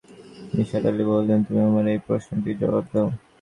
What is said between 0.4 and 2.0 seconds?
নিসার আলি বললেন, তুমি আমার এই